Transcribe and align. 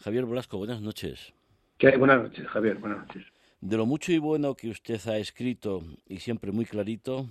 Javier 0.00 0.24
Blasco, 0.24 0.56
buenas 0.56 0.80
noches. 0.80 1.34
¿Qué 1.76 1.94
Buenas 1.98 2.22
noches, 2.22 2.46
Javier, 2.48 2.78
buenas 2.78 3.06
noches. 3.06 3.22
De 3.60 3.76
lo 3.76 3.84
mucho 3.84 4.12
y 4.12 4.18
bueno 4.18 4.54
que 4.54 4.70
usted 4.70 4.98
ha 5.08 5.18
escrito, 5.18 5.82
y 6.08 6.20
siempre 6.20 6.52
muy 6.52 6.64
clarito, 6.64 7.28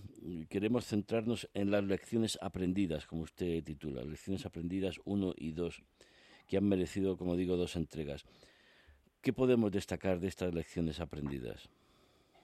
queremos 0.49 0.85
centrarnos 0.85 1.49
en 1.55 1.71
las 1.71 1.83
lecciones 1.83 2.37
aprendidas, 2.39 3.07
como 3.07 3.23
usted 3.23 3.63
titula, 3.63 4.03
lecciones 4.03 4.45
aprendidas 4.45 4.99
1 5.05 5.33
y 5.37 5.53
2, 5.53 5.81
que 6.47 6.57
han 6.57 6.69
merecido, 6.69 7.17
como 7.17 7.35
digo, 7.35 7.57
dos 7.57 7.75
entregas. 7.75 8.25
¿Qué 9.21 9.33
podemos 9.33 9.71
destacar 9.71 10.19
de 10.19 10.27
estas 10.27 10.53
lecciones 10.53 10.99
aprendidas? 10.99 11.69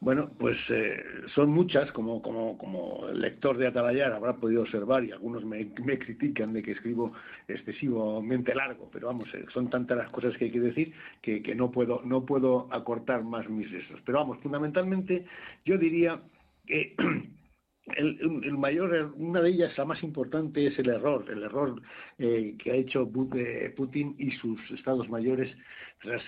Bueno, 0.06 0.30
pues 0.38 0.56
eh, 0.70 1.04
son 1.34 1.50
muchas, 1.50 1.92
como, 1.92 2.22
como, 2.22 2.60
como 2.60 3.08
el 3.10 3.22
lector 3.22 3.58
de 3.58 3.66
Atalayar 3.66 4.14
habrá 4.14 4.36
podido 4.36 4.62
observar, 4.62 5.04
y 5.04 5.12
algunos 5.12 5.44
me, 5.44 5.68
critican 5.98 6.54
de 6.54 6.62
que 6.62 6.74
escribo 6.74 7.14
excesivamente 7.48 8.54
largo, 8.54 8.88
pero 8.94 9.08
vamos, 9.08 9.28
eh, 9.34 9.44
son 9.52 9.68
tantas 9.72 9.98
las 9.98 10.12
cosas 10.12 10.38
que 10.38 10.46
hay 10.46 10.52
que 10.52 10.60
decir 10.60 10.94
que, 11.24 11.56
no, 11.56 11.72
puedo, 11.72 12.04
no 12.06 12.24
puedo 12.24 12.68
acortar 12.72 13.24
más 13.24 13.50
mis 13.50 13.74
esos. 13.74 14.00
Pero 14.06 14.20
vamos, 14.20 14.38
fundamentalmente 14.44 15.26
yo 15.66 15.76
diría 15.80 16.22
que 16.68 16.96
el, 17.94 18.58
mayor, 18.58 19.14
una 19.18 19.42
de 19.42 19.50
ellas, 19.50 19.78
la 19.78 19.86
más 19.86 20.02
importante, 20.04 20.66
es 20.66 20.78
el 20.80 20.90
error, 20.90 21.26
el 21.30 21.44
error 21.44 21.82
eh, 22.18 22.56
que 22.58 22.72
ha 22.72 22.76
hecho 22.76 23.10
eh, 23.36 23.74
Putin 23.76 24.16
y 24.18 24.32
sus 24.32 24.60
estados 24.72 25.08
mayores 25.10 25.56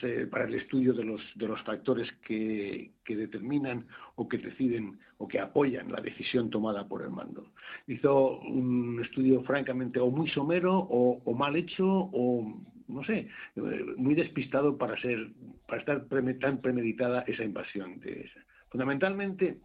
eh, 0.03 0.27
para 0.29 0.45
el 0.45 0.55
estudio 0.55 0.93
de 0.93 1.03
los, 1.03 1.21
de 1.35 1.47
los 1.47 1.61
factores 1.63 2.11
que, 2.25 2.91
determinan 3.07 3.87
o 4.15 4.27
que 4.27 4.37
deciden 4.37 4.99
o 5.17 5.27
que 5.27 5.39
apoyan 5.39 5.91
la 5.91 6.01
decisión 6.01 6.49
tomada 6.49 6.87
por 6.87 7.01
el 7.01 7.09
mando. 7.09 7.47
Hizo 7.87 8.39
un 8.39 9.01
estudio 9.03 9.41
francamente 9.43 9.99
o 9.99 10.11
muy 10.11 10.29
somero 10.29 10.77
o, 10.77 11.33
mal 11.33 11.55
hecho 11.55 11.85
o 11.85 12.61
no 12.87 13.03
sé, 13.03 13.27
muy 13.97 14.15
despistado 14.15 14.77
para 14.77 14.99
ser, 15.01 15.29
para 15.67 15.79
estar 15.79 16.05
tan 16.39 16.61
premeditada 16.61 17.21
esa 17.27 17.43
invasión 17.43 17.99
de 17.99 18.21
esa. 18.21 18.46
Fundamentalmente 18.77 19.57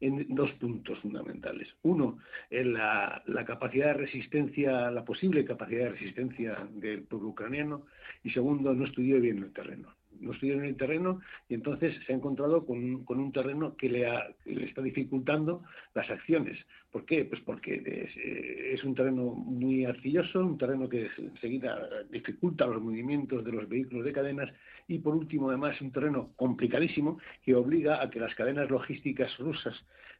en 0.00 0.32
dos 0.32 0.52
puntos 0.52 0.96
fundamentales. 1.00 1.66
Uno, 1.82 2.18
en 2.50 2.74
la, 2.74 3.20
capacidad 3.44 3.86
de 3.86 3.94
resistencia, 3.94 4.92
la 4.92 5.04
posible 5.04 5.44
capacidad 5.44 5.86
de 5.86 5.90
resistencia 5.90 6.68
del 6.70 7.02
pueblo 7.02 7.30
ucraniano. 7.30 7.86
Y 8.22 8.30
segundo, 8.30 8.72
no 8.72 8.84
estudió 8.84 9.20
bien 9.20 9.38
el 9.38 9.52
terreno 9.52 9.92
estudió 10.20 10.54
en 10.54 10.64
el 10.64 10.76
terreno 10.76 11.20
y 11.48 11.54
entonces 11.54 11.96
se 12.06 12.12
ha 12.12 12.16
encontrado 12.16 12.64
con, 12.66 13.04
un 13.06 13.32
terreno 13.32 13.76
que 13.76 13.88
le, 13.88 14.06
le, 14.44 14.64
está 14.64 14.82
dificultando 14.82 15.62
las 15.94 16.08
acciones. 16.10 16.58
¿Por 16.90 17.04
qué? 17.04 17.24
Pues 17.24 17.40
porque 17.42 17.74
es, 17.74 18.16
eh, 18.16 18.74
es, 18.74 18.84
un 18.84 18.94
terreno 18.94 19.22
muy 19.22 19.84
arcilloso, 19.84 20.40
un 20.40 20.58
terreno 20.58 20.88
que 20.88 21.08
enseguida 21.16 21.88
dificulta 22.10 22.66
los 22.66 22.82
movimientos 22.82 23.44
de 23.44 23.52
los 23.52 23.68
vehículos 23.68 24.04
de 24.04 24.12
cadenas 24.12 24.50
y 24.88 24.98
por 24.98 25.14
último 25.14 25.48
además 25.48 25.80
un 25.80 25.92
terreno 25.92 26.32
complicadísimo 26.36 27.18
que 27.42 27.54
obliga 27.54 28.02
a 28.02 28.10
que 28.10 28.20
las 28.20 28.34
cadenas 28.34 28.70
logísticas 28.70 29.36
rusas 29.38 29.74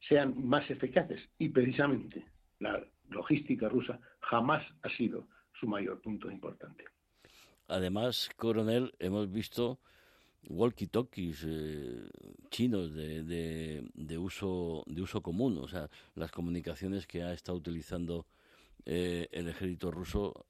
sean 0.08 0.34
más 0.46 0.68
eficaces 0.70 1.20
y 1.38 1.48
precisamente 1.48 2.24
la 2.58 2.82
logística 3.10 3.68
rusa 3.68 3.98
jamás 4.20 4.64
ha 4.82 4.88
sido 4.90 5.26
su 5.58 5.66
mayor 5.66 6.00
punto 6.00 6.30
importante. 6.30 6.84
Además, 7.70 8.30
coronel, 8.36 8.92
hemos 8.98 9.30
visto 9.30 9.78
walkie-talkies 10.48 11.44
eh, 11.46 12.02
chinos 12.50 12.92
de, 12.92 13.22
de, 13.94 14.18
uso 14.18 14.82
de 14.88 15.00
uso 15.00 15.22
común, 15.22 15.56
o 15.58 15.68
sea, 15.68 15.88
las 16.16 16.32
comunicaciones 16.32 17.06
que 17.06 17.22
ha 17.22 17.32
estado 17.32 17.56
utilizando 17.56 18.26
eh, 18.86 19.28
el 19.30 19.46
ejército 19.46 19.92
ruso 19.92 20.46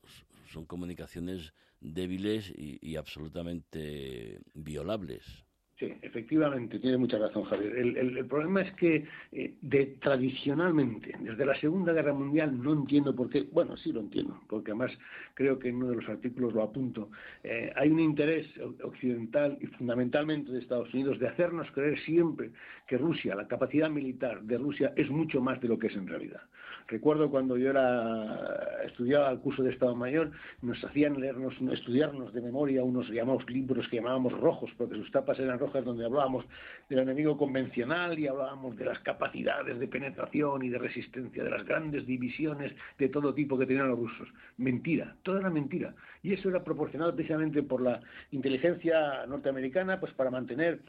son 0.50 0.64
comunicaciones 0.64 1.52
débiles 1.82 2.50
y, 2.56 2.96
absolutamente 2.96 4.40
violables. 4.54 5.44
Sí, 5.80 5.94
efectivamente, 6.02 6.78
tiene 6.78 6.98
mucha 6.98 7.16
razón 7.16 7.44
Javier. 7.44 7.74
El, 7.78 8.26
problema 8.26 8.60
es 8.60 8.70
que 8.74 9.06
eh, 9.32 9.54
de, 9.62 9.86
tradicionalmente, 10.02 11.14
desde 11.20 11.46
la 11.46 11.58
Segunda 11.58 11.94
Guerra 11.94 12.12
Mundial, 12.12 12.62
no 12.62 12.74
entiendo 12.74 13.16
por 13.16 13.30
qué, 13.30 13.44
bueno, 13.50 13.78
sí 13.78 13.90
lo 13.90 14.00
entiendo, 14.00 14.38
porque 14.46 14.72
además 14.72 14.92
creo 15.32 15.58
que 15.58 15.70
en 15.70 15.76
uno 15.76 15.88
de 15.88 15.96
los 15.96 16.08
artículos 16.10 16.52
lo 16.52 16.62
apunto, 16.62 17.08
eh, 17.42 17.72
hay 17.76 17.88
un 17.88 17.98
interés 17.98 18.46
occidental 18.84 19.56
y 19.58 19.68
fundamentalmente 19.68 20.52
de 20.52 20.58
Estados 20.58 20.92
Unidos 20.92 21.18
de 21.18 21.28
hacernos 21.28 21.70
creer 21.70 21.98
siempre 22.00 22.50
que 22.86 22.98
Rusia, 22.98 23.34
la 23.34 23.48
capacidad 23.48 23.88
militar 23.88 24.42
de 24.42 24.58
Rusia 24.58 24.92
es 24.96 25.08
mucho 25.08 25.40
más 25.40 25.62
de 25.62 25.68
lo 25.68 25.78
que 25.78 25.86
es 25.86 25.96
en 25.96 26.06
realidad. 26.06 26.42
Recuerdo 26.88 27.30
cuando 27.30 27.56
yo 27.56 27.70
era 27.70 28.82
estudiaba 28.84 29.30
el 29.30 29.38
curso 29.38 29.62
de 29.62 29.70
Estado 29.70 29.94
Mayor, 29.94 30.32
nos 30.60 30.82
hacían 30.84 31.20
leernos, 31.20 31.54
estudiarnos 31.72 32.32
de 32.34 32.40
memoria 32.40 32.82
unos 32.82 33.08
llamados 33.10 33.48
libros 33.48 33.86
que 33.88 33.96
llamábamos 33.96 34.32
rojos, 34.32 34.70
porque 34.76 34.96
sus 34.96 35.10
tapas 35.12 35.38
eran 35.38 35.60
rojas, 35.60 35.69
donde 35.72 36.04
hablábamos 36.04 36.44
del 36.88 36.98
enemigo 36.98 37.38
convencional 37.38 38.18
y 38.18 38.26
hablábamos 38.26 38.76
de 38.76 38.84
las 38.84 38.98
capacidades 39.00 39.78
de 39.78 39.86
penetración 39.86 40.64
y 40.64 40.68
de 40.68 40.78
resistencia, 40.78 41.44
de 41.44 41.50
las 41.50 41.64
grandes 41.64 42.04
divisiones 42.06 42.72
de 42.98 43.08
todo 43.08 43.32
tipo 43.32 43.56
que 43.56 43.66
tenían 43.66 43.88
los 43.88 43.98
rusos. 43.98 44.28
Mentira, 44.56 45.14
todo 45.22 45.38
era 45.38 45.50
mentira. 45.50 45.94
Y 46.22 46.32
eso 46.32 46.48
era 46.48 46.64
proporcionado 46.64 47.14
precisamente 47.14 47.62
por 47.62 47.80
la 47.80 48.00
inteligencia 48.32 49.24
norteamericana, 49.26 50.00
pues 50.00 50.12
para 50.14 50.30
mantener 50.30 50.80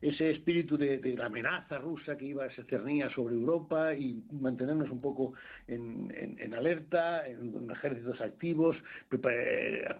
ese 0.00 0.30
espíritu 0.30 0.76
de, 0.76 1.00
la 1.16 1.26
amenaza 1.26 1.78
rusa 1.78 2.16
que 2.16 2.26
iba 2.26 2.48
se 2.50 2.62
cernía 2.64 3.10
sobre 3.10 3.34
Europa 3.34 3.94
y 3.94 4.22
mantenernos 4.32 4.90
un 4.90 5.00
poco 5.00 5.34
en, 5.66 6.54
alerta, 6.54 7.26
en, 7.26 7.70
ejércitos 7.70 8.20
activos, 8.20 8.76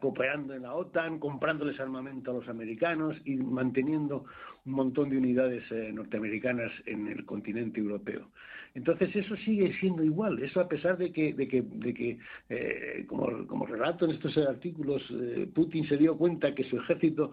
cooperando 0.01 0.55
en 0.55 0.63
la 0.63 0.75
OTAN, 0.75 1.19
comprándoles 1.19 1.81
armamento 1.81 2.31
a 2.31 2.35
los 2.35 2.49
americanos 2.49 3.17
y 3.25 3.37
manteniendo 3.37 4.25
un 4.69 4.75
montón 4.75 5.09
de 5.09 5.17
unidades 5.17 5.65
eh, 5.73 5.91
norteamericanas 5.93 6.71
en 6.85 7.09
el 7.09 7.25
continente 7.25 7.81
europeo. 7.81 8.29
Entonces 8.75 9.17
eso 9.17 9.35
sigue 9.37 9.73
siendo 9.81 10.05
igual, 10.05 10.39
eso 10.41 10.61
a 10.61 10.69
pesar 10.69 10.99
de 10.99 11.11
que, 11.11 11.33
de 11.33 11.49
que, 11.49 11.63
de 11.63 11.95
que 11.95 12.19
eh, 12.51 13.05
como, 13.09 13.67
relato 13.67 14.05
en 14.05 14.13
estos 14.13 14.37
artículos, 14.37 15.03
eh, 15.11 15.49
Putin 15.53 15.89
se 15.89 15.97
dio 15.97 16.17
cuenta 16.17 16.55
que 16.55 16.65
su 16.65 16.77
ejército, 16.77 17.33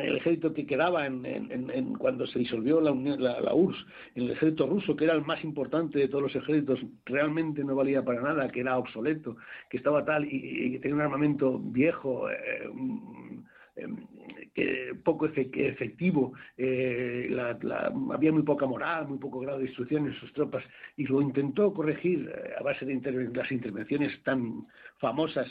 el 0.00 0.16
ejército 0.16 0.54
que 0.54 0.66
quedaba 0.66 1.04
en, 1.04 1.26
en, 1.26 1.94
cuando 1.94 2.26
se 2.28 2.38
disolvió 2.38 2.80
la, 2.80 2.92
la, 2.92 3.54
URSS, 3.54 3.86
el 4.14 4.30
ejército 4.30 4.66
ruso, 4.66 4.94
que 4.94 5.04
era 5.04 5.14
el 5.14 5.24
más 5.24 5.42
importante 5.42 5.98
de 5.98 6.08
todos 6.08 6.22
los 6.22 6.36
ejércitos, 6.36 6.80
realmente 7.04 7.64
no 7.64 7.74
valía 7.74 8.04
para 8.04 8.22
nada, 8.22 8.48
que 8.48 8.60
era 8.60 8.78
obsoleto, 8.78 9.36
que 9.68 9.78
estaba 9.78 10.04
tal 10.04 10.26
y, 10.26 10.72
que 10.72 10.78
tenía 10.78 10.94
un 10.94 11.02
armamento 11.02 11.58
viejo. 11.58 12.28
Poco 15.04 15.26
efectivo, 15.26 16.32
eh, 16.56 17.30
había 18.12 18.32
muy 18.32 18.42
poca 18.42 18.66
moral, 18.66 19.08
muy 19.08 19.18
poco 19.18 19.40
grado 19.40 19.58
de 19.58 19.66
instrucción 19.66 20.06
en 20.06 20.14
sus 20.14 20.32
tropas, 20.32 20.64
y 20.96 21.06
lo 21.06 21.22
intentó 21.22 21.72
corregir 21.72 22.28
eh, 22.28 22.54
a 22.58 22.62
base 22.62 22.84
de 22.84 23.30
las 23.34 23.52
intervenciones 23.52 24.22
tan 24.24 24.66
famosas 24.98 25.48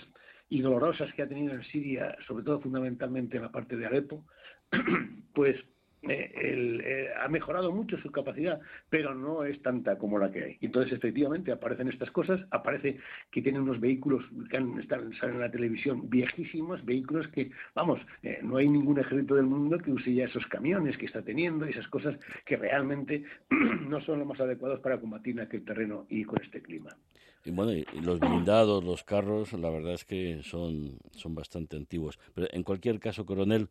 y 0.50 0.62
dolorosas 0.62 1.13
que 1.13 1.22
ha 1.22 1.28
tenido 1.28 1.53
en 1.53 1.63
Siria, 1.63 2.16
sobre 2.28 2.44
todo 2.44 2.59
fundamentalmente 2.59 3.38
en 3.38 3.44
la 3.44 3.52
parte 3.52 3.75
de 3.75 3.86
Alepo, 3.86 4.25
pues 5.34 5.56
eh, 6.03 6.31
eh, 6.35 7.09
ha 7.19 7.28
mejorado 7.28 7.72
mucho 7.72 7.97
su 7.97 8.12
capacidad, 8.12 8.59
pero 8.90 9.16
no 9.16 9.44
es 9.44 9.59
tanta 9.62 9.97
como 9.97 10.19
la 10.19 10.31
que 10.31 10.44
hay. 10.44 10.58
Entonces, 10.62 10.94
efectivamente, 10.94 11.52
aparecen 11.52 11.88
estas 11.88 12.12
cosas, 12.12 12.40
aparece 12.52 12.97
que 13.31 13.41
tienen 13.41 13.63
unos 13.63 13.80
vehículos 13.80 14.24
que 14.50 14.57
están, 14.80 15.13
salen 15.13 15.36
en 15.36 15.41
la 15.41 15.52
televisión 15.52 16.09
viejísimos, 16.09 16.86
vehículos 16.86 17.28
que, 17.30 17.52
vamos, 17.74 18.00
eh, 18.22 18.40
no 18.44 18.57
hay 18.57 18.69
ningún 18.69 19.00
ejército 19.00 19.36
del 19.36 19.46
mundo 19.46 19.80
que 19.80 19.91
use 19.91 20.13
ya 20.13 20.25
esos 20.25 20.46
camiones 20.47 20.97
que 20.97 21.07
está 21.07 21.24
teniendo, 21.24 21.66
esas 21.66 21.88
cosas 21.88 22.16
que 22.46 22.57
realmente 22.57 23.24
no 23.50 24.00
son 24.02 24.19
los 24.19 24.28
más 24.28 24.40
adecuados 24.40 24.80
para 24.81 25.00
combatir 25.00 25.34
en 25.34 25.41
aquel 25.41 25.66
terreno 25.66 26.06
y 26.09 26.24
con 26.24 26.41
este 26.44 26.62
clima. 26.62 26.96
Y 27.44 27.52
bueno, 27.52 27.72
y 27.72 27.86
los 28.02 28.19
blindados, 28.19 28.84
los 28.84 29.03
carros, 29.03 29.53
la 29.53 29.69
verdad 29.69 29.94
es 29.94 30.03
que 30.03 30.41
son, 30.44 31.00
son 31.12 31.34
bastante 31.34 31.78
antiguos. 31.78 32.19
Pero 32.34 32.47
en 32.52 32.63
cualquier 32.63 33.00
caso, 33.00 33.25
coronel, 33.25 33.69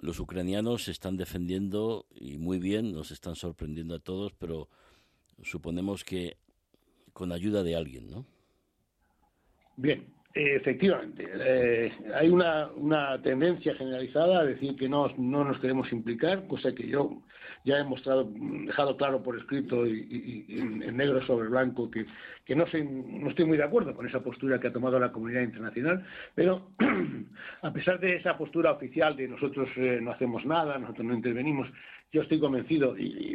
los 0.00 0.20
ucranianos 0.20 0.84
se 0.84 0.90
están 0.90 1.16
defendiendo 1.16 2.06
y 2.14 2.38
muy 2.38 2.58
bien, 2.58 2.92
nos 2.92 3.10
están 3.10 3.34
sorprendiendo 3.34 3.94
a 3.94 3.98
todos, 3.98 4.32
pero 4.34 4.68
suponemos 5.42 6.04
que 6.04 6.36
con 7.12 7.32
ayuda 7.32 7.62
de 7.62 7.76
alguien, 7.76 8.10
¿no? 8.10 8.26
Bien, 9.76 10.06
efectivamente. 10.34 11.26
Eh, 11.26 11.92
hay 12.14 12.28
una, 12.28 12.68
una, 12.72 13.20
tendencia 13.22 13.74
generalizada 13.74 14.40
a 14.40 14.44
decir 14.44 14.76
que 14.76 14.88
no, 14.88 15.08
no 15.16 15.44
nos 15.44 15.58
queremos 15.60 15.90
implicar, 15.92 16.46
cosa 16.46 16.74
que 16.74 16.88
yo 16.88 17.22
ya 17.66 17.80
he 17.80 17.84
mostrado, 17.84 18.30
dejado 18.64 18.96
claro 18.96 19.22
por 19.24 19.36
escrito 19.36 19.84
y, 19.86 20.46
en 20.48 20.96
negro 20.96 21.20
sobre 21.26 21.48
blanco 21.48 21.90
que, 21.90 22.06
que 22.44 22.54
no, 22.54 22.64
no 22.64 23.28
estoy 23.28 23.44
muy 23.44 23.58
de 23.58 23.64
acuerdo 23.64 23.94
con 23.94 24.06
esa 24.06 24.20
postura 24.22 24.60
que 24.60 24.68
ha 24.68 24.72
tomado 24.72 25.00
la 25.00 25.10
comunidad 25.10 25.42
internacional, 25.42 26.06
pero 26.36 26.70
a 27.62 27.72
pesar 27.72 27.98
de 27.98 28.16
esa 28.16 28.38
postura 28.38 28.70
oficial 28.70 29.16
de 29.16 29.26
nosotros 29.26 29.68
eh, 29.76 29.98
no 30.00 30.12
hacemos 30.12 30.46
nada, 30.46 30.78
nosotros 30.78 31.08
no 31.08 31.14
intervenimos, 31.14 31.68
yo 32.12 32.22
estoy 32.22 32.38
convencido, 32.38 32.96
y, 32.96 33.34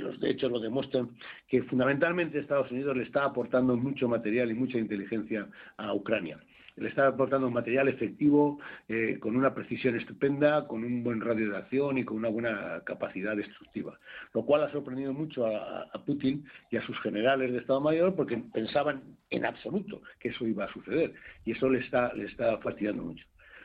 los 0.00 0.18
de 0.18 0.30
hecho 0.30 0.48
lo 0.48 0.58
demuestran, 0.58 1.10
que 1.46 1.62
fundamentalmente 1.62 2.40
Estados 2.40 2.72
Unidos 2.72 2.96
le 2.96 3.04
está 3.04 3.24
aportando 3.24 3.76
mucho 3.76 4.08
material 4.08 4.50
y 4.50 4.54
mucha 4.54 4.78
inteligencia 4.78 5.46
a 5.76 5.94
Ucrania. 5.94 6.38
Le 6.80 6.88
está 6.88 7.08
aportando 7.08 7.50
material 7.50 7.88
efectivo 7.88 8.58
eh, 8.88 9.18
con 9.20 9.36
una 9.36 9.54
precisión 9.54 9.96
estupenda, 9.96 10.66
con 10.66 10.82
un 10.82 11.04
buen 11.04 11.20
radio 11.20 11.50
de 11.50 11.58
acción 11.58 11.98
y 11.98 12.04
con 12.04 12.16
una 12.16 12.30
buena 12.30 12.82
capacidad 12.84 13.36
destructiva. 13.36 13.98
Lo 14.32 14.44
cual 14.44 14.64
ha 14.64 14.72
sorprendido 14.72 15.12
mucho 15.12 15.46
a, 15.46 15.86
Putin 16.06 16.44
y 16.70 16.76
a 16.76 16.82
sus 16.82 16.98
generales 17.00 17.52
de 17.52 17.58
Estado 17.58 17.80
Mayor 17.80 18.14
porque 18.16 18.42
pensaban 18.52 19.02
en 19.28 19.44
absoluto 19.44 20.00
que 20.18 20.30
eso 20.30 20.46
iba 20.46 20.64
a 20.64 20.72
suceder 20.72 21.12
y 21.44 21.52
eso 21.52 21.68
le 21.68 21.80
está, 21.80 22.12
le 22.14 22.24
está 22.24 22.58
fastidiando 22.58 23.02
mucho. 23.02 23.24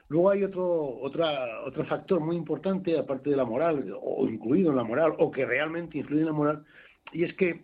Luego 0.10 0.30
hay 0.30 0.44
otro, 0.44 1.00
otra, 1.00 1.62
otro 1.64 1.86
factor 1.86 2.20
muy 2.20 2.36
importante, 2.36 2.98
aparte 3.00 3.30
de 3.30 3.38
la 3.38 3.46
moral, 3.46 3.92
o 4.00 4.28
incluido 4.28 4.70
en 4.70 4.76
la 4.76 4.84
moral, 4.84 5.14
o 5.18 5.32
que 5.32 5.46
realmente 5.46 5.98
influye 5.98 6.22
en 6.22 6.28
la 6.28 6.34
moral, 6.34 6.66
y 7.12 7.24
es 7.24 7.34
que 7.34 7.64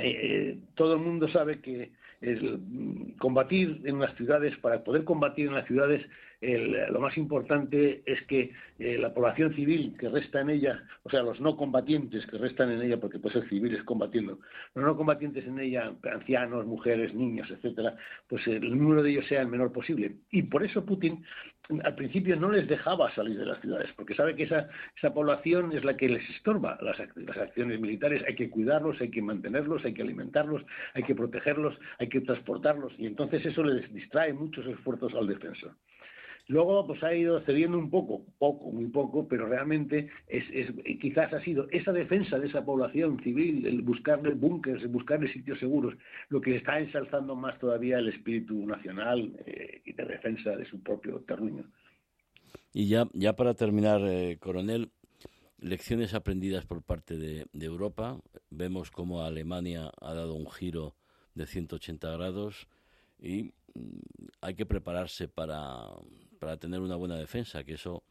eh, 0.00 0.58
todo 0.74 0.94
el 0.94 1.00
mundo 1.00 1.28
sabe 1.28 1.60
que 1.60 1.92
el 2.24 3.14
combatir 3.18 3.82
en 3.84 4.00
las 4.00 4.14
ciudades, 4.16 4.56
para 4.58 4.82
poder 4.82 5.04
combatir 5.04 5.48
en 5.48 5.54
las 5.54 5.66
ciudades, 5.66 6.04
lo 6.90 7.00
más 7.00 7.16
importante 7.16 8.02
es 8.04 8.20
que 8.26 8.52
eh, 8.78 8.98
la 8.98 9.14
población 9.14 9.54
civil 9.54 9.96
que 9.98 10.08
resta 10.08 10.40
en 10.40 10.50
ella, 10.50 10.82
o 11.02 11.10
sea, 11.10 11.22
los 11.22 11.40
no 11.40 11.56
combatientes 11.56 12.26
que 12.26 12.36
restan 12.36 12.70
en 12.70 12.82
ella, 12.82 13.00
porque 13.00 13.18
puede 13.18 13.40
ser 13.40 13.48
civiles 13.48 13.82
combatiendo, 13.84 14.38
los 14.74 14.84
no 14.84 14.96
combatientes 14.96 15.46
en 15.46 15.58
ella, 15.58 15.92
ancianos, 16.02 16.66
mujeres, 16.66 17.14
niños, 17.14 17.50
etcétera, 17.50 17.96
pues 18.28 18.46
el 18.46 18.76
número 18.76 19.02
de 19.02 19.12
ellos 19.12 19.26
sea 19.26 19.40
el 19.40 19.48
menor 19.48 19.72
posible. 19.72 20.16
Y 20.30 20.42
por 20.42 20.64
eso 20.64 20.84
Putin 20.84 21.24
al 21.82 21.94
principio 21.94 22.36
no 22.36 22.50
les 22.50 22.68
dejaba 22.68 23.14
salir 23.14 23.38
de 23.38 23.46
las 23.46 23.60
ciudades, 23.60 23.90
porque 23.96 24.14
sabe 24.14 24.34
que 24.36 24.44
esa, 24.44 24.68
esa 24.96 25.14
población 25.14 25.72
es 25.72 25.84
la 25.84 25.96
que 25.96 26.08
les 26.08 26.28
estorba 26.30 26.78
las, 26.82 26.98
las, 27.16 27.36
acciones 27.36 27.80
militares. 27.80 28.22
Hay 28.26 28.34
que 28.34 28.50
cuidarlos, 28.50 29.00
hay 29.00 29.10
que 29.10 29.22
mantenerlos, 29.22 29.84
hay 29.84 29.94
que 29.94 30.02
alimentarlos, 30.02 30.62
hay 30.94 31.02
que 31.04 31.14
protegerlos, 31.14 31.78
hay 31.98 32.08
que 32.08 32.20
transportarlos, 32.20 32.92
y 32.98 33.06
entonces 33.06 33.44
eso 33.46 33.62
les 33.62 33.92
distrae 33.92 34.32
muchos 34.32 34.66
esfuerzos 34.66 35.14
al 35.14 35.26
defensor. 35.26 35.72
Luego, 36.46 36.86
pues 36.86 37.02
ha 37.02 37.14
ido 37.14 37.40
cediendo 37.40 37.78
un 37.78 37.88
poco, 37.88 38.26
poco, 38.38 38.70
muy 38.70 38.86
poco, 38.88 39.26
pero 39.26 39.46
realmente 39.46 40.10
es, 40.28 40.44
quizás 41.00 41.32
ha 41.32 41.42
sido 41.42 41.66
esa 41.70 41.90
defensa 41.90 42.38
de 42.38 42.48
esa 42.48 42.62
población 42.62 43.18
civil, 43.22 43.66
el 43.66 43.80
buscarle 43.80 44.34
búnkers, 44.34 44.82
el 44.82 44.88
buscarle 44.88 45.32
sitios 45.32 45.58
seguros, 45.58 45.94
lo 46.28 46.42
que 46.42 46.56
está 46.56 46.78
ensalzando 46.78 47.34
más 47.34 47.58
todavía 47.58 47.98
el 47.98 48.08
espíritu 48.08 48.66
nacional 48.66 49.32
eh, 49.46 49.80
y 49.86 49.92
de 49.94 50.04
defensa 50.04 50.50
de 50.50 50.66
su 50.66 50.82
propio 50.82 51.20
terruño. 51.20 51.64
Y 52.74 52.88
ya, 52.88 53.08
ya 53.14 53.34
para 53.34 53.54
terminar, 53.54 54.02
eh, 54.04 54.36
coronel, 54.38 54.90
lecciones 55.58 56.12
aprendidas 56.12 56.66
por 56.66 56.82
parte 56.82 57.16
de, 57.16 57.46
de 57.54 57.66
Europa. 57.66 58.20
Vemos 58.50 58.90
cómo 58.90 59.22
Alemania 59.22 59.90
ha 59.98 60.12
dado 60.12 60.34
un 60.34 60.50
giro 60.50 60.94
de 61.34 61.46
180 61.46 62.10
grados 62.10 62.68
y 63.18 63.54
mm, 63.74 63.98
hay 64.42 64.54
que 64.54 64.66
prepararse 64.66 65.26
para, 65.26 65.86
para 66.44 66.58
tener 66.58 66.80
una 66.80 66.96
buena 66.96 67.16
defensa, 67.16 67.64
que 67.64 67.72
eso, 67.72 68.02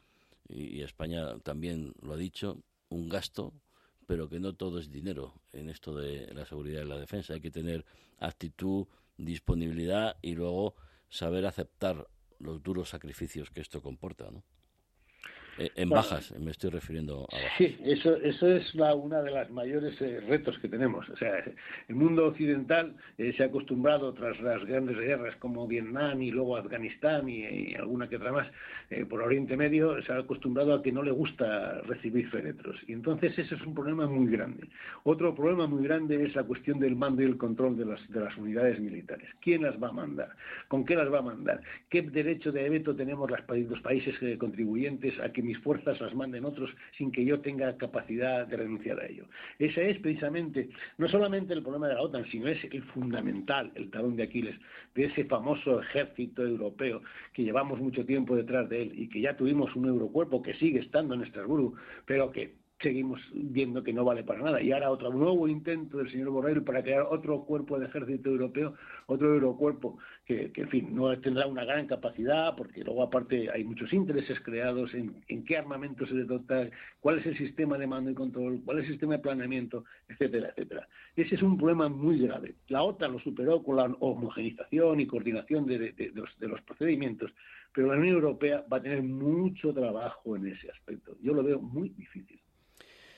y, 0.50 0.82
España 0.82 1.38
también 1.44 1.94
lo 2.02 2.14
ha 2.14 2.18
dicho, 2.18 2.58
un 2.90 3.08
gasto, 3.08 3.54
pero 4.08 4.28
que 4.28 4.40
no 4.40 4.54
todo 4.54 4.80
es 4.80 4.90
dinero 4.90 5.36
en 5.52 5.70
esto 5.70 5.96
de 5.96 6.34
la 6.34 6.44
seguridad 6.48 6.82
y 6.82 6.88
la 6.88 6.98
defensa. 6.98 7.36
Hay 7.36 7.42
que 7.42 7.52
tener 7.52 7.86
actitud, 8.18 8.88
disponibilidad 9.18 10.18
y 10.24 10.34
luego 10.34 10.74
saber 11.10 11.46
aceptar 11.46 12.08
los 12.40 12.64
duros 12.64 12.90
sacrificios 12.90 13.52
que 13.52 13.62
esto 13.62 13.84
comporta, 13.84 14.32
¿no? 14.32 14.44
Eh, 15.58 15.70
en 15.76 15.90
bajas, 15.90 16.34
me 16.40 16.52
estoy 16.52 16.72
refiriendo 16.72 17.28
a 17.32 17.36
bajas. 17.36 17.52
Sí, 17.58 17.78
eso, 17.84 18.16
eso 18.18 18.48
es 18.48 18.74
la, 18.74 18.96
una 18.96 19.22
de 19.22 19.32
las 19.32 19.52
mayores 19.52 20.00
eh, 20.02 20.20
retos 20.28 20.58
que 20.60 20.68
tenemos. 20.68 21.08
O 21.10 21.18
sea, 21.18 21.44
el 21.88 21.96
mundo 21.96 22.26
occidental 22.26 22.96
eh, 23.18 23.34
se 23.38 23.44
ha 23.44 23.48
acostumbrado, 23.48 24.14
tras 24.14 24.40
las 24.42 24.66
grandes 24.66 24.98
guerras 24.98 25.36
como 25.38 25.68
Vietnam 25.68 26.22
y 26.22 26.32
luego 26.32 26.58
Afganistán 26.58 27.30
y, 27.30 27.76
alguna 27.76 28.10
que 28.10 28.16
otra 28.16 28.32
más, 28.32 28.48
por 29.10 29.22
Oriente 29.22 29.58
Medio, 29.58 30.02
se 30.04 30.12
ha 30.12 30.18
acostumbrado 30.18 30.74
a 30.74 30.84
que 30.84 30.92
no 30.92 31.04
le 31.04 31.12
gusta 31.12 31.82
recibir 31.82 32.30
féretros. 32.30 32.78
Y 32.88 32.94
entonces 32.94 33.38
ese 33.38 33.56
es 33.56 33.62
un 33.62 33.74
problema 33.74 34.08
muy 34.08 34.32
grande. 34.32 34.68
Otro 35.04 35.36
problema 35.36 35.68
muy 35.68 35.84
grande 35.84 36.24
es 36.24 36.36
la 36.36 36.44
cuestión 36.44 36.80
del 36.80 36.96
mando 36.96 37.22
y 37.22 37.26
el 37.26 37.38
control 37.38 37.78
de 37.78 37.86
las, 37.86 38.08
de 38.10 38.20
las 38.20 38.36
unidades 38.38 38.80
militares. 38.80 39.30
¿Quién 39.42 39.64
las 39.64 39.82
va 39.82 39.90
a 39.90 39.94
mandar? 39.94 40.36
¿Con 40.68 40.86
qué 40.86 40.96
las 40.96 41.12
va 41.12 41.20
a 41.20 41.24
mandar? 41.24 41.62
¿Qué 41.90 42.02
derecho 42.02 42.52
de 42.52 42.70
veto 42.70 42.96
tenemos 42.96 43.30
los 43.30 43.42
países 43.82 44.16
contribuyentes 44.38 45.20
a 45.20 45.32
que 45.32 45.43
mis 45.44 45.60
fuerzas 45.60 46.00
las 46.02 46.16
manden 46.16 46.46
otros 46.46 46.70
sin 46.98 47.12
que 47.12 47.26
yo 47.26 47.40
tenga 47.42 47.78
capacidad 47.78 48.48
de 48.48 48.58
renunciar 48.58 49.00
a 49.00 49.08
ello. 49.08 49.26
Ese 49.60 49.90
es 49.90 50.00
precisamente 50.00 50.70
no 50.98 51.08
solamente 51.08 51.54
el 51.54 51.62
problema 51.62 51.88
de 51.88 51.96
la 51.96 52.02
OTAN, 52.02 52.26
sino 52.32 52.48
es 52.48 52.64
el 52.64 52.84
fundamental, 52.84 53.72
el 53.76 53.90
talón 53.92 54.16
de 54.16 54.24
Aquiles, 54.24 54.56
de 54.96 55.06
ese 55.06 55.26
famoso 55.26 55.82
ejército 55.82 56.44
europeo 56.44 57.02
que 57.34 57.44
llevamos 57.44 57.80
mucho 57.80 58.06
tiempo 58.06 58.36
detrás 58.36 58.70
de 58.70 58.84
él 58.84 58.92
y 58.96 59.10
que 59.10 59.22
ya 59.22 59.36
tuvimos 59.36 59.76
un 59.76 59.88
eurocuerpo 59.88 60.42
que 60.42 60.54
sigue 60.56 60.80
estando 60.80 61.14
en 61.16 61.24
Estrasburgo, 61.24 61.74
pero 62.06 62.32
que 62.32 62.63
seguimos 62.84 63.20
viendo 63.34 63.82
que 63.82 63.94
no 63.94 64.04
vale 64.04 64.24
para 64.24 64.42
nada. 64.42 64.62
Y 64.62 64.72
ahora 64.72 64.92
otro 64.92 65.12
nuevo 65.12 65.48
intento 65.48 65.98
del 65.98 66.12
señor 66.12 66.30
Borrell 66.30 66.64
para 66.64 66.84
crear 66.84 67.02
otro 67.10 67.44
cuerpo 67.46 67.80
de 67.80 67.88
ejército 67.88 68.30
europeo, 68.30 68.76
otro 69.08 69.34
eurocuerpo 69.34 69.98
que, 70.26 70.52
en 70.54 70.70
fin, 70.70 70.96
no 70.96 71.18
tendrá 71.20 71.48
una 71.48 71.66
gran 71.66 71.88
capacidad, 71.88 72.56
porque 72.56 72.84
luego 72.84 73.02
aparte 73.02 73.50
hay 73.50 73.64
muchos 73.64 73.92
intereses 73.94 74.40
creados 74.42 74.94
en, 74.94 75.44
qué 75.46 75.58
armamento 75.58 76.06
se 76.06 76.24
dota, 76.26 76.70
cuál 77.00 77.20
es 77.20 77.26
el 77.26 77.38
sistema 77.38 77.78
de 77.78 77.88
mando 77.88 78.12
y 78.12 78.14
control, 78.14 78.62
cuál 78.64 78.80
es 78.80 78.86
el 78.86 78.92
sistema 78.92 79.14
de 79.14 79.20
planeamiento, 79.20 79.86
etcétera, 80.08 80.50
etcétera. 80.50 80.88
Ese 81.16 81.36
es 81.36 81.42
un 81.42 81.58
problema 81.58 81.90
muy 81.90 82.20
grave. 82.20 82.56
La 82.68 82.84
OTAN 82.84 83.14
lo 83.14 83.20
superó 83.20 83.64
con 83.64 83.78
la 83.78 83.86
homogenización 84.00 85.00
y 85.00 85.08
coordinación 85.08 85.66
de 85.66 86.12
los 86.42 86.62
procedimientos, 86.62 87.34
pero 87.74 87.88
la 87.88 87.98
Unión 87.98 88.16
Europea 88.16 88.64
va 88.72 88.78
a 88.78 88.82
tener 88.82 89.02
mucho 89.02 89.74
trabajo 89.74 90.36
en 90.36 90.48
ese 90.48 90.70
aspecto. 90.70 91.18
Yo 91.22 91.34
lo 91.34 91.44
veo 91.44 91.60
muy 91.60 91.90
difícil. 91.90 92.43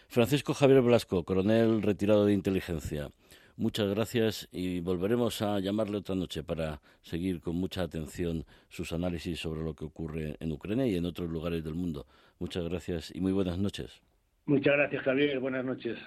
Francisco 0.08 0.54
Javier 0.54 0.82
Blasco, 0.82 1.24
coronel 1.24 1.82
retirado 1.82 2.26
de 2.26 2.34
inteligencia. 2.34 3.10
Muchas 3.58 3.88
gracias 3.90 4.50
y 4.52 4.82
volveremos 4.82 5.42
a 5.42 5.60
llamarle 5.60 5.98
otra 5.98 6.16
noche 6.16 6.44
para 6.44 6.82
seguir 7.02 7.40
con 7.40 7.56
mucha 7.56 7.84
atención 7.84 8.46
sus 8.70 8.92
análisis 8.92 9.40
sobre 9.40 9.62
lo 9.64 9.74
que 9.74 9.86
ocurre 9.86 10.36
en 10.40 10.52
Ucrania 10.52 10.86
y 10.88 10.96
en 10.96 11.06
otros 11.06 11.30
lugares 11.30 11.64
del 11.64 11.74
mundo. 11.74 12.06
Muchas 12.40 12.66
gracias 12.66 13.16
y 13.16 13.22
muy 13.22 13.32
buenas 13.32 13.58
noches. 13.58 14.02
Muchas 14.46 14.76
gracias, 14.76 15.04
Javier. 15.04 15.40
Buenas 15.40 15.64
noches. 15.64 15.98